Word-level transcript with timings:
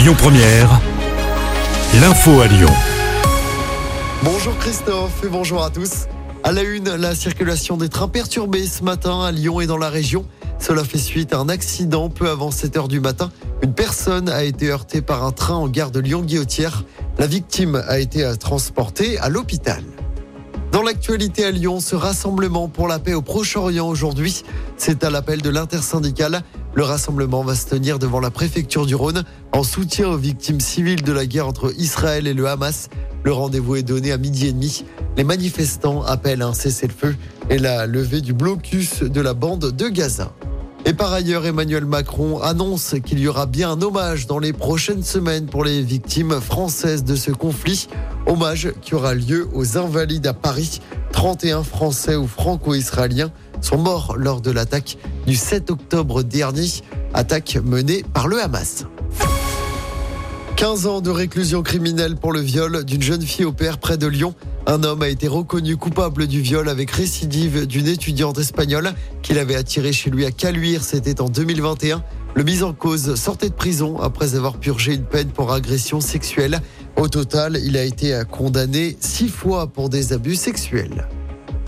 Lyon 0.00 0.14
Première, 0.16 0.80
l'info 2.00 2.40
à 2.40 2.46
Lyon. 2.46 2.70
Bonjour 4.22 4.56
Christophe 4.56 5.22
et 5.22 5.28
bonjour 5.28 5.62
à 5.62 5.68
tous. 5.68 6.06
À 6.42 6.52
la 6.52 6.62
une, 6.62 6.88
la 6.88 7.14
circulation 7.14 7.76
des 7.76 7.90
trains 7.90 8.08
perturbée 8.08 8.66
ce 8.66 8.82
matin 8.82 9.22
à 9.22 9.30
Lyon 9.30 9.60
et 9.60 9.66
dans 9.66 9.76
la 9.76 9.90
région. 9.90 10.24
Cela 10.58 10.84
fait 10.84 10.96
suite 10.96 11.34
à 11.34 11.38
un 11.38 11.50
accident 11.50 12.08
peu 12.08 12.30
avant 12.30 12.50
7 12.50 12.78
heures 12.78 12.88
du 12.88 12.98
matin. 12.98 13.30
Une 13.60 13.74
personne 13.74 14.30
a 14.30 14.42
été 14.42 14.70
heurtée 14.70 15.02
par 15.02 15.22
un 15.22 15.32
train 15.32 15.56
en 15.56 15.68
gare 15.68 15.90
de 15.90 16.00
Lyon-Guillotière. 16.00 16.84
La 17.18 17.26
victime 17.26 17.84
a 17.86 17.98
été 17.98 18.26
transportée 18.40 19.18
à 19.18 19.28
l'hôpital. 19.28 19.82
Dans 20.72 20.82
l'actualité 20.82 21.44
à 21.44 21.50
Lyon, 21.50 21.80
ce 21.80 21.96
rassemblement 21.96 22.68
pour 22.68 22.86
la 22.86 23.00
paix 23.00 23.14
au 23.14 23.22
Proche-Orient 23.22 23.88
aujourd'hui, 23.88 24.44
c'est 24.76 25.02
à 25.02 25.10
l'appel 25.10 25.42
de 25.42 25.50
l'intersyndicale. 25.50 26.42
Le 26.74 26.84
rassemblement 26.84 27.42
va 27.42 27.56
se 27.56 27.66
tenir 27.66 27.98
devant 27.98 28.20
la 28.20 28.30
préfecture 28.30 28.86
du 28.86 28.94
Rhône 28.94 29.24
en 29.50 29.64
soutien 29.64 30.08
aux 30.08 30.16
victimes 30.16 30.60
civiles 30.60 31.02
de 31.02 31.10
la 31.10 31.26
guerre 31.26 31.48
entre 31.48 31.72
Israël 31.76 32.28
et 32.28 32.34
le 32.34 32.46
Hamas. 32.46 32.88
Le 33.24 33.32
rendez-vous 33.32 33.74
est 33.76 33.82
donné 33.82 34.12
à 34.12 34.16
midi 34.16 34.46
et 34.46 34.52
demi. 34.52 34.84
Les 35.16 35.24
manifestants 35.24 36.02
appellent 36.02 36.42
un 36.42 36.54
cessez-le-feu 36.54 37.16
et 37.50 37.58
la 37.58 37.86
levée 37.86 38.20
du 38.20 38.32
blocus 38.32 39.02
de 39.02 39.20
la 39.20 39.34
bande 39.34 39.72
de 39.72 39.88
Gaza. 39.88 40.32
Et 40.86 40.94
par 40.94 41.12
ailleurs, 41.12 41.46
Emmanuel 41.46 41.84
Macron 41.84 42.40
annonce 42.40 42.94
qu'il 43.04 43.18
y 43.18 43.28
aura 43.28 43.46
bien 43.46 43.70
un 43.70 43.82
hommage 43.82 44.26
dans 44.26 44.38
les 44.38 44.52
prochaines 44.52 45.04
semaines 45.04 45.46
pour 45.46 45.62
les 45.64 45.82
victimes 45.82 46.40
françaises 46.40 47.04
de 47.04 47.14
ce 47.14 47.30
conflit. 47.30 47.88
Hommage 48.26 48.72
qui 48.80 48.94
aura 48.94 49.14
lieu 49.14 49.48
aux 49.52 49.76
Invalides 49.76 50.26
à 50.26 50.32
Paris. 50.32 50.80
31 51.12 51.62
Français 51.62 52.16
ou 52.16 52.26
franco-israéliens 52.26 53.30
sont 53.60 53.78
morts 53.78 54.14
lors 54.16 54.40
de 54.40 54.50
l'attaque 54.50 54.96
du 55.26 55.36
7 55.36 55.70
octobre 55.70 56.22
dernier, 56.22 56.68
attaque 57.14 57.58
menée 57.62 58.04
par 58.14 58.26
le 58.26 58.42
Hamas. 58.42 58.86
15 60.60 60.86
ans 60.88 61.00
de 61.00 61.08
réclusion 61.08 61.62
criminelle 61.62 62.16
pour 62.16 62.34
le 62.34 62.40
viol 62.40 62.84
d'une 62.84 63.00
jeune 63.00 63.22
fille 63.22 63.46
au 63.46 63.52
père 63.52 63.78
près 63.78 63.96
de 63.96 64.06
Lyon. 64.06 64.34
Un 64.66 64.82
homme 64.82 65.00
a 65.00 65.08
été 65.08 65.26
reconnu 65.26 65.78
coupable 65.78 66.26
du 66.26 66.42
viol 66.42 66.68
avec 66.68 66.90
récidive 66.90 67.66
d'une 67.66 67.86
étudiante 67.86 68.36
espagnole 68.36 68.92
qu'il 69.22 69.38
avait 69.38 69.54
attirée 69.54 69.94
chez 69.94 70.10
lui 70.10 70.26
à 70.26 70.30
Caluire. 70.30 70.84
C'était 70.84 71.22
en 71.22 71.30
2021. 71.30 72.04
Le 72.34 72.42
mis 72.42 72.62
en 72.62 72.74
cause 72.74 73.14
sortait 73.14 73.48
de 73.48 73.54
prison 73.54 74.00
après 74.00 74.34
avoir 74.34 74.58
purgé 74.58 74.92
une 74.92 75.06
peine 75.06 75.28
pour 75.28 75.50
agression 75.50 76.02
sexuelle. 76.02 76.60
Au 76.96 77.08
total, 77.08 77.58
il 77.64 77.78
a 77.78 77.84
été 77.84 78.20
condamné 78.30 78.98
six 79.00 79.28
fois 79.28 79.66
pour 79.66 79.88
des 79.88 80.12
abus 80.12 80.34
sexuels. 80.34 81.08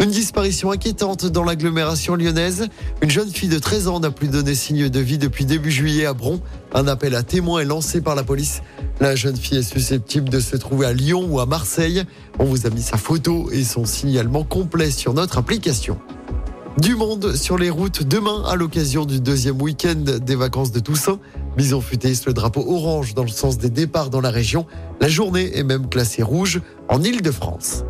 Une 0.00 0.10
disparition 0.10 0.70
inquiétante 0.70 1.26
dans 1.26 1.44
l'agglomération 1.44 2.14
lyonnaise. 2.14 2.68
Une 3.02 3.10
jeune 3.10 3.28
fille 3.28 3.50
de 3.50 3.58
13 3.58 3.86
ans 3.88 4.00
n'a 4.00 4.10
plus 4.10 4.28
donné 4.28 4.54
signe 4.54 4.88
de 4.88 4.98
vie 4.98 5.18
depuis 5.18 5.44
début 5.44 5.70
juillet 5.70 6.06
à 6.06 6.14
Bron. 6.14 6.40
Un 6.72 6.88
appel 6.88 7.14
à 7.14 7.22
témoins 7.22 7.60
est 7.60 7.66
lancé 7.66 8.00
par 8.00 8.14
la 8.14 8.22
police. 8.22 8.62
La 8.98 9.14
jeune 9.14 9.36
fille 9.36 9.58
est 9.58 9.62
susceptible 9.62 10.30
de 10.30 10.40
se 10.40 10.56
trouver 10.56 10.86
à 10.86 10.94
Lyon 10.94 11.26
ou 11.28 11.38
à 11.38 11.44
Marseille. 11.44 12.04
On 12.38 12.44
vous 12.44 12.66
a 12.66 12.70
mis 12.70 12.80
sa 12.80 12.96
photo 12.96 13.50
et 13.52 13.62
son 13.62 13.84
signalement 13.84 14.42
complet 14.42 14.90
sur 14.90 15.12
notre 15.12 15.36
application. 15.36 15.98
Du 16.78 16.94
monde 16.94 17.36
sur 17.36 17.58
les 17.58 17.68
routes 17.68 18.02
demain 18.02 18.42
à 18.48 18.56
l'occasion 18.56 19.04
du 19.04 19.20
deuxième 19.20 19.60
week-end 19.60 20.02
des 20.02 20.34
vacances 20.34 20.72
de 20.72 20.80
Toussaint. 20.80 21.18
Bison 21.58 21.82
futé 21.82 22.14
le 22.26 22.32
drapeau 22.32 22.64
orange 22.66 23.12
dans 23.12 23.24
le 23.24 23.28
sens 23.28 23.58
des 23.58 23.68
départs 23.68 24.08
dans 24.08 24.22
la 24.22 24.30
région. 24.30 24.64
La 24.98 25.08
journée 25.08 25.58
est 25.58 25.64
même 25.64 25.90
classée 25.90 26.22
rouge 26.22 26.62
en 26.88 27.02
Ile-de-France. 27.02 27.84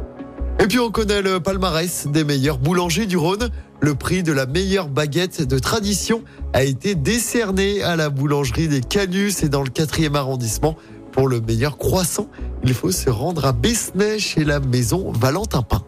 Et 0.62 0.66
puis 0.66 0.78
on 0.78 0.90
connaît 0.90 1.22
le 1.22 1.40
palmarès 1.40 2.06
des 2.08 2.22
meilleurs 2.22 2.58
boulangers 2.58 3.06
du 3.06 3.16
Rhône. 3.16 3.48
Le 3.80 3.94
prix 3.94 4.22
de 4.22 4.30
la 4.30 4.44
meilleure 4.44 4.88
baguette 4.88 5.42
de 5.42 5.58
tradition 5.58 6.22
a 6.52 6.64
été 6.64 6.94
décerné 6.94 7.82
à 7.82 7.96
la 7.96 8.10
boulangerie 8.10 8.68
des 8.68 8.82
Canus 8.82 9.42
et 9.42 9.48
dans 9.48 9.62
le 9.62 9.70
4e 9.70 10.16
arrondissement. 10.16 10.76
Pour 11.12 11.28
le 11.28 11.40
meilleur 11.40 11.78
croissant, 11.78 12.28
il 12.62 12.74
faut 12.74 12.92
se 12.92 13.08
rendre 13.08 13.46
à 13.46 13.52
Besnay 13.52 14.18
chez 14.18 14.44
la 14.44 14.60
maison 14.60 15.12
Valentin 15.12 15.62
Pain. 15.62 15.82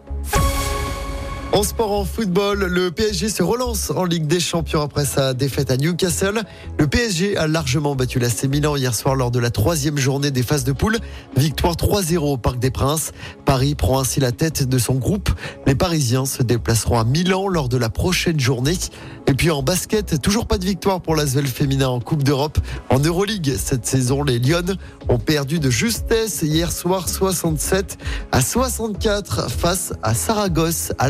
En 1.53 1.61
sport, 1.61 1.91
en 1.91 2.03
football, 2.03 2.65
le 2.65 2.89
PSG 2.89 3.29
se 3.29 3.43
relance 3.43 3.91
en 3.91 4.05
Ligue 4.05 4.25
des 4.25 4.39
Champions 4.39 4.81
après 4.81 5.05
sa 5.05 5.35
défaite 5.35 5.69
à 5.69 5.77
Newcastle. 5.77 6.41
Le 6.79 6.87
PSG 6.87 7.37
a 7.37 7.45
largement 7.45 7.95
battu 7.95 8.17
la 8.17 8.29
Milan 8.49 8.75
hier 8.75 8.95
soir 8.95 9.13
lors 9.13 9.29
de 9.29 9.37
la 9.37 9.51
troisième 9.51 9.99
journée 9.99 10.31
des 10.31 10.41
phases 10.41 10.63
de 10.63 10.71
poule. 10.71 10.97
Victoire 11.37 11.75
3-0 11.75 12.17
au 12.17 12.37
Parc 12.37 12.57
des 12.57 12.71
Princes. 12.71 13.11
Paris 13.45 13.75
prend 13.75 13.99
ainsi 13.99 14.19
la 14.19 14.31
tête 14.31 14.67
de 14.67 14.77
son 14.79 14.95
groupe. 14.95 15.29
Les 15.67 15.75
Parisiens 15.75 16.25
se 16.25 16.41
déplaceront 16.41 16.97
à 16.97 17.03
Milan 17.03 17.47
lors 17.47 17.69
de 17.69 17.77
la 17.77 17.89
prochaine 17.89 18.39
journée. 18.39 18.79
Et 19.27 19.35
puis 19.35 19.51
en 19.51 19.61
basket, 19.61 20.19
toujours 20.21 20.47
pas 20.47 20.57
de 20.57 20.65
victoire 20.65 21.01
pour 21.01 21.15
l'Asvel 21.15 21.45
féminin 21.45 21.87
en 21.87 21.99
Coupe 21.99 22.23
d'Europe. 22.23 22.57
En 22.89 22.97
Euroleague, 22.97 23.55
cette 23.57 23.85
saison, 23.85 24.23
les 24.23 24.39
Lyon 24.39 24.75
ont 25.07 25.19
perdu 25.19 25.59
de 25.59 25.69
justesse 25.69 26.41
hier 26.41 26.71
soir 26.71 27.07
67 27.07 27.99
à 28.31 28.41
64 28.41 29.51
face 29.51 29.93
à 30.01 30.15
Saragosse 30.15 30.93
à 30.97 31.09